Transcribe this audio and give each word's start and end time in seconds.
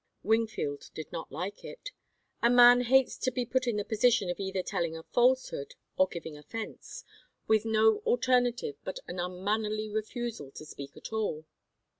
Wingfield 0.23 0.89
did 0.95 1.11
not 1.11 1.31
like 1.31 1.63
it. 1.63 1.91
A 2.41 2.49
man 2.49 2.81
hates 2.85 3.17
to 3.19 3.29
be 3.31 3.45
put 3.45 3.67
in 3.67 3.75
the 3.75 3.85
position 3.85 4.31
of 4.31 4.39
either 4.39 4.63
telling 4.63 4.97
a 4.97 5.03
falsehood 5.03 5.75
or 5.95 6.07
giving 6.07 6.35
offence, 6.35 7.03
with 7.45 7.65
no 7.65 7.99
alternative 7.99 8.77
but 8.83 8.97
an 9.07 9.19
unmannerly 9.19 9.89
refusal 9.91 10.49
to 10.53 10.65
speak 10.65 10.97
at 10.97 11.13
all. 11.13 11.45